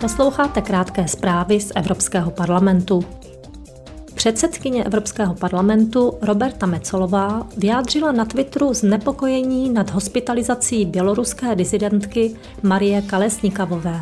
[0.00, 3.04] Posloucháte krátké zprávy z Evropského parlamentu.
[4.14, 14.00] Předsedkyně Evropského parlamentu Roberta Mecolová vyjádřila na Twitteru znepokojení nad hospitalizací běloruské disidentky Marie Kalesnikavové.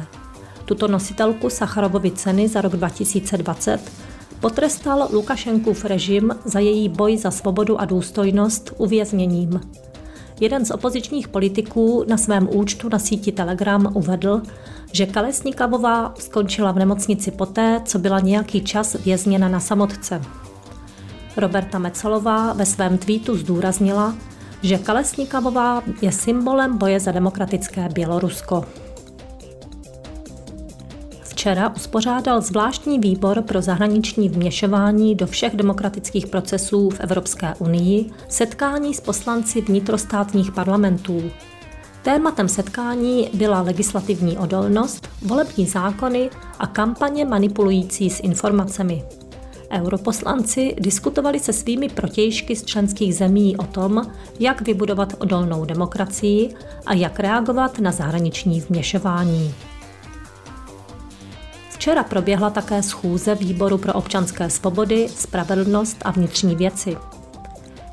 [0.65, 3.81] Tuto nositelku Sacharovovy ceny za rok 2020
[4.41, 9.61] potrestal Lukašenkův režim za její boj za svobodu a důstojnost uvězněním.
[10.41, 14.43] Jeden z opozičních politiků na svém účtu na síti Telegram uvedl,
[14.93, 20.23] že Kalesnikavová skončila v nemocnici poté, co byla nějaký čas vězněna na samotce.
[21.37, 24.15] Roberta Mecelová ve svém tweetu zdůraznila,
[24.63, 28.65] že Kalesnikavová je symbolem boje za demokratické Bělorusko.
[31.37, 38.95] Včera uspořádal zvláštní výbor pro zahraniční vměšování do všech demokratických procesů v Evropské unii setkání
[38.95, 41.23] s poslanci vnitrostátních parlamentů.
[42.03, 49.05] Tématem setkání byla legislativní odolnost, volební zákony a kampaně manipulující s informacemi.
[49.71, 54.03] Europoslanci diskutovali se svými protějšky z členských zemí o tom,
[54.41, 56.55] jak vybudovat odolnou demokracii
[56.87, 59.55] a jak reagovat na zahraniční vměšování.
[61.87, 66.97] Včera proběhla také schůze Výboru pro občanské svobody, spravedlnost a vnitřní věci.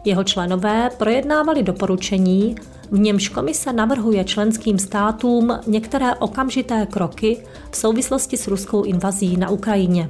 [0.05, 2.55] Jeho členové projednávali doporučení,
[2.91, 9.50] v němž komise navrhuje členským státům některé okamžité kroky v souvislosti s ruskou invazí na
[9.50, 10.09] Ukrajině.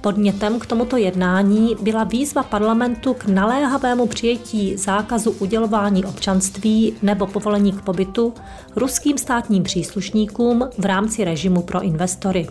[0.00, 7.72] Podnětem k tomuto jednání byla výzva parlamentu k naléhavému přijetí zákazu udělování občanství nebo povolení
[7.72, 8.34] k pobytu
[8.76, 12.46] ruským státním příslušníkům v rámci režimu pro investory.